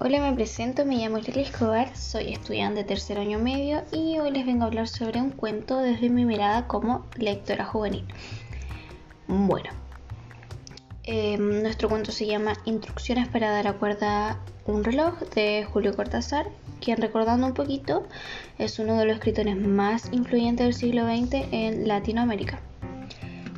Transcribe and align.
Hola, 0.00 0.20
me 0.20 0.32
presento, 0.32 0.86
me 0.86 0.96
llamo 0.96 1.18
Lili 1.18 1.42
Escobar, 1.42 1.94
soy 1.94 2.32
estudiante 2.32 2.80
de 2.80 2.84
tercer 2.84 3.18
año 3.18 3.38
medio 3.38 3.82
y 3.92 4.18
hoy 4.18 4.30
les 4.30 4.46
vengo 4.46 4.64
a 4.64 4.66
hablar 4.68 4.88
sobre 4.88 5.20
un 5.20 5.30
cuento 5.30 5.78
desde 5.78 6.08
mi 6.08 6.24
mirada 6.24 6.66
como 6.66 7.04
lectora 7.16 7.66
juvenil. 7.66 8.06
Bueno, 9.28 9.68
em, 11.04 11.62
nuestro 11.62 11.90
cuento 11.90 12.10
se 12.10 12.26
llama 12.26 12.54
Instrucciones 12.64 13.28
para 13.28 13.50
dar 13.50 13.68
a 13.68 13.74
cuerda 13.74 14.40
un 14.64 14.82
reloj 14.82 15.20
de 15.34 15.68
Julio 15.70 15.94
Cortázar, 15.94 16.46
quien 16.80 16.96
recordando 16.96 17.46
un 17.46 17.54
poquito 17.54 18.06
es 18.58 18.78
uno 18.78 18.98
de 18.98 19.04
los 19.04 19.16
escritores 19.16 19.56
más 19.56 20.10
influyentes 20.10 20.64
del 20.64 20.74
siglo 20.74 21.04
XX 21.04 21.46
en 21.52 21.86
Latinoamérica. 21.86 22.60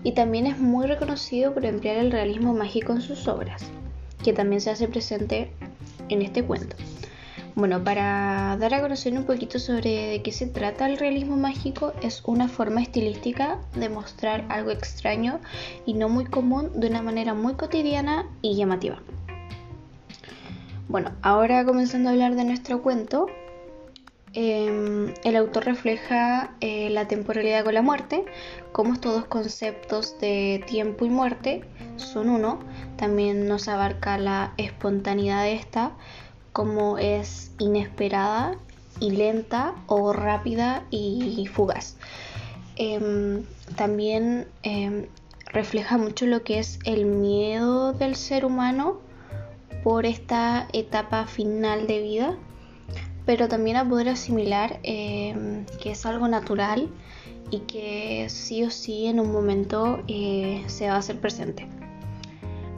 Y 0.03 0.13
también 0.13 0.49
es 0.49 0.59
muy 0.59 0.89
reconocido 0.89 1.55
por 1.55 1.65
emplear 1.65 1.97
el 1.97 2.11
realismo 2.11 2.55
mágico 2.55 2.93
en 2.93 3.03
sus 3.03 3.29
obras, 3.29 3.63
que 4.25 4.33
también 4.33 4.61
se 4.61 4.71
hace 4.71 4.89
presente 4.89 5.53
en 6.09 6.23
este 6.23 6.45
cuento. 6.45 6.77
Bueno, 7.57 7.85
para 7.85 8.57
dar 8.59 8.75
a 8.75 8.81
conocer 8.81 9.17
un 9.17 9.25
poquito 9.25 9.61
sobre 9.61 10.09
de 10.09 10.23
qué 10.23 10.33
se 10.33 10.49
trata 10.49 10.87
el 10.87 10.99
realismo 10.99 11.37
mágico, 11.37 11.93
es 12.03 12.21
una 12.27 12.49
forma 12.49 12.83
estilística 12.83 13.61
de 13.77 13.89
mostrar 13.89 14.45
algo 14.49 14.73
extraño 14.73 15.39
y 15.87 15.95
no 15.95 16.09
muy 16.09 16.25
común 16.25 16.73
de 16.75 16.89
una 16.89 17.01
manera 17.01 17.33
muy 17.33 17.55
cotidiana 17.55 18.27
y 18.43 18.57
llamativa. 18.57 18.99
Bueno, 20.89 21.13
ahora 21.23 21.65
comenzando 21.65 22.09
a 22.09 22.13
hablar 22.13 22.35
de 22.35 22.45
nuestro 22.45 22.83
cuento, 22.83 23.27
em, 24.33 25.15
el 25.23 25.37
autor 25.37 25.65
refleja 25.65 26.57
eh, 26.61 26.91
la 26.91 27.07
temporalidad 27.07 27.65
con 27.65 27.75
la 27.75 27.83
muerte, 27.83 28.25
como 28.73 28.95
estos 28.95 29.15
dos 29.15 29.27
conceptos 29.27 30.19
de 30.19 30.65
tiempo 30.67 31.05
y 31.05 31.09
muerte 31.09 31.63
son 31.97 32.31
uno, 32.31 32.59
también 33.05 33.47
nos 33.49 33.69
abarca 33.69 34.17
la 34.17 34.55
espontaneidad 34.57 35.43
de 35.43 35.53
esta, 35.53 35.93
como 36.55 36.97
es 36.97 37.53
inesperada 37.59 38.57
y 38.99 39.11
lenta 39.11 39.75
o 39.89 40.15
rápida 40.15 40.85
y 40.91 41.47
fugaz. 41.53 41.97
Em, 42.77 43.45
también 43.77 44.49
em, 44.63 45.07
refleja 45.53 45.99
mucho 45.99 46.25
lo 46.25 46.43
que 46.43 46.59
es 46.59 46.79
el 46.85 47.05
miedo 47.05 47.93
del 47.93 48.17
ser 48.17 48.47
humano 48.47 49.01
por 49.83 50.07
esta 50.07 50.67
etapa 50.73 51.27
final 51.27 51.87
de 51.87 52.01
vida, 52.01 52.39
pero 53.27 53.49
también 53.49 53.77
a 53.77 53.87
poder 53.87 54.09
asimilar 54.09 54.81
em, 54.83 55.67
que 55.83 55.91
es 55.91 56.07
algo 56.07 56.27
natural 56.27 56.89
y 57.51 57.61
que 57.61 58.27
sí 58.31 58.65
o 58.65 58.71
sí 58.71 59.07
en 59.07 59.21
un 59.21 59.31
momento 59.31 60.03
eh, 60.09 60.65
se 60.67 60.89
va 60.89 60.95
a 60.95 60.99
hacer 60.99 61.21
presente. 61.21 61.69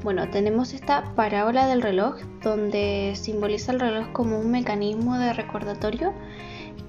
Bueno, 0.07 0.31
tenemos 0.31 0.73
esta 0.73 1.03
parábola 1.17 1.67
del 1.67 1.83
reloj 1.83 2.15
donde 2.41 3.15
simboliza 3.17 3.73
el 3.73 3.81
reloj 3.81 4.13
como 4.13 4.39
un 4.39 4.53
mecanismo 4.53 5.19
de 5.19 5.33
recordatorio 5.33 6.13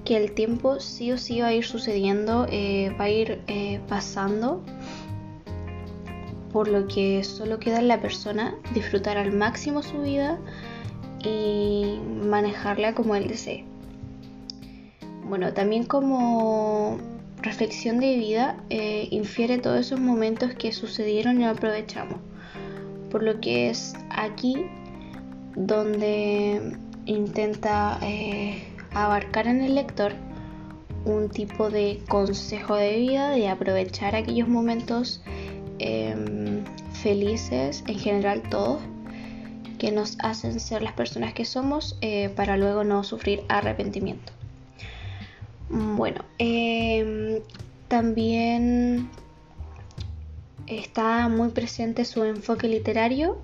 que 0.04 0.16
el 0.16 0.34
tiempo 0.34 0.78
sí 0.78 1.10
o 1.10 1.18
sí 1.18 1.40
va 1.40 1.48
a 1.48 1.52
ir 1.52 1.64
sucediendo, 1.64 2.46
eh, 2.48 2.94
va 2.96 3.06
a 3.06 3.10
ir 3.10 3.42
eh, 3.48 3.80
pasando, 3.88 4.62
por 6.52 6.68
lo 6.68 6.86
que 6.86 7.24
solo 7.24 7.58
queda 7.58 7.80
en 7.80 7.88
la 7.88 8.00
persona 8.00 8.54
disfrutar 8.72 9.18
al 9.18 9.32
máximo 9.32 9.82
su 9.82 10.00
vida 10.00 10.38
y 11.24 11.98
manejarla 12.24 12.94
como 12.94 13.16
él 13.16 13.26
desee. 13.26 13.64
Bueno, 15.24 15.52
también 15.54 15.86
como 15.86 16.98
reflexión 17.42 17.98
de 17.98 18.16
vida 18.16 18.62
eh, 18.70 19.08
infiere 19.10 19.58
todos 19.58 19.80
esos 19.80 19.98
momentos 19.98 20.54
que 20.54 20.70
sucedieron 20.70 21.40
y 21.40 21.46
aprovechamos 21.46 22.20
por 23.10 23.22
lo 23.22 23.40
que 23.40 23.70
es 23.70 23.94
aquí 24.10 24.66
donde 25.54 26.76
intenta 27.06 27.98
eh, 28.02 28.62
abarcar 28.92 29.46
en 29.46 29.62
el 29.62 29.74
lector 29.74 30.12
un 31.04 31.28
tipo 31.28 31.70
de 31.70 32.02
consejo 32.08 32.74
de 32.74 32.96
vida, 32.98 33.30
de 33.30 33.48
aprovechar 33.48 34.14
aquellos 34.14 34.48
momentos 34.48 35.22
em, 35.78 36.64
felices, 36.92 37.82
en 37.86 37.98
general 37.98 38.42
todos, 38.50 38.80
que 39.78 39.92
nos 39.92 40.18
hacen 40.20 40.58
ser 40.60 40.82
las 40.82 40.92
personas 40.92 41.32
que 41.32 41.44
somos 41.44 41.96
eh, 42.00 42.30
para 42.30 42.56
luego 42.56 42.84
no 42.84 43.04
sufrir 43.04 43.42
arrepentimiento. 43.48 44.32
Bueno, 45.70 46.24
em, 46.38 47.40
también 47.88 49.08
está 50.68 51.28
muy 51.28 51.48
presente 51.48 52.04
su 52.04 52.24
enfoque 52.24 52.68
literario 52.68 53.38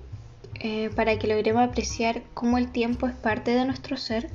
eh, 0.59 0.89
para 0.95 1.17
que 1.19 1.27
logremos 1.27 1.63
apreciar 1.63 2.21
cómo 2.33 2.57
el 2.57 2.71
tiempo 2.71 3.07
es 3.07 3.15
parte 3.15 3.51
de 3.51 3.65
nuestro 3.65 3.97
ser, 3.97 4.29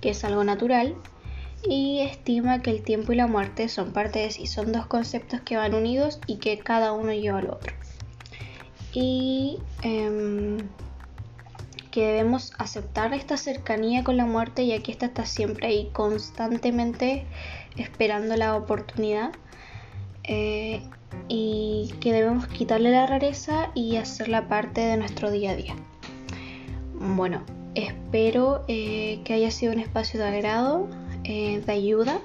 que 0.00 0.10
es 0.10 0.24
algo 0.24 0.44
natural, 0.44 0.94
y 1.64 2.00
estima 2.00 2.60
que 2.60 2.70
el 2.70 2.82
tiempo 2.82 3.12
y 3.12 3.16
la 3.16 3.28
muerte 3.28 3.68
son 3.68 3.92
parte 3.92 4.18
de 4.18 4.30
sí, 4.30 4.46
son 4.46 4.72
dos 4.72 4.86
conceptos 4.86 5.40
que 5.42 5.56
van 5.56 5.74
unidos 5.74 6.20
y 6.26 6.36
que 6.36 6.58
cada 6.58 6.92
uno 6.92 7.12
lleva 7.12 7.38
al 7.38 7.50
otro. 7.50 7.72
Y 8.92 9.58
em, 9.82 10.58
que 11.92 12.06
debemos 12.06 12.52
aceptar 12.58 13.14
esta 13.14 13.36
cercanía 13.36 14.02
con 14.02 14.16
la 14.16 14.26
muerte, 14.26 14.66
ya 14.66 14.82
que 14.82 14.90
esta 14.90 15.06
está 15.06 15.24
siempre 15.24 15.68
ahí 15.68 15.90
constantemente 15.92 17.24
esperando 17.76 18.36
la 18.36 18.56
oportunidad. 18.56 19.32
Eh, 20.24 20.82
y 21.28 21.94
que 22.00 22.12
debemos 22.12 22.46
quitarle 22.48 22.90
la 22.90 23.06
rareza 23.06 23.70
y 23.74 23.96
hacerla 23.96 24.48
parte 24.48 24.80
de 24.80 24.96
nuestro 24.96 25.30
día 25.30 25.52
a 25.52 25.56
día. 25.56 25.76
Bueno, 26.94 27.42
espero 27.74 28.64
eh, 28.68 29.20
que 29.24 29.34
haya 29.34 29.50
sido 29.50 29.72
un 29.72 29.80
espacio 29.80 30.20
de 30.20 30.28
agrado, 30.28 30.88
eh, 31.24 31.62
de 31.64 31.72
ayuda, 31.72 32.20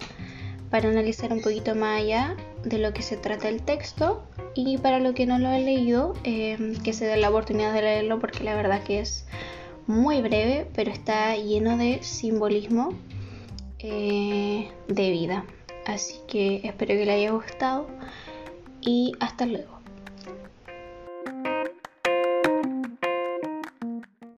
para 0.70 0.90
analizar 0.90 1.32
un 1.32 1.42
poquito 1.42 1.74
más 1.76 2.02
allá 2.02 2.36
de 2.64 2.78
lo 2.78 2.94
que 2.94 3.02
se 3.02 3.16
trata 3.18 3.48
el 3.48 3.62
texto 3.62 4.24
y 4.54 4.78
para 4.78 5.00
lo 5.00 5.14
que 5.14 5.26
no 5.26 5.40
lo 5.40 5.50
he 5.52 5.62
leído, 5.62 6.14
eh, 6.24 6.76
que 6.84 6.94
se 6.94 7.06
dé 7.06 7.18
la 7.18 7.30
oportunidad 7.30 7.74
de 7.74 7.82
leerlo 7.82 8.20
porque 8.20 8.44
la 8.44 8.56
verdad 8.56 8.84
que 8.84 9.00
es 9.00 9.26
muy 9.88 10.22
breve, 10.22 10.68
pero 10.76 10.92
está 10.92 11.36
lleno 11.38 11.78
de 11.78 12.00
simbolismo 12.04 12.94
de 13.80 14.70
vida. 14.88 15.46
Así 15.86 16.16
que 16.28 16.62
espero 16.66 16.96
que 16.96 17.06
le 17.06 17.14
haya 17.14 17.32
gustado 17.32 17.88
y 18.88 19.18
hasta 19.20 19.46
luego. 19.46 19.77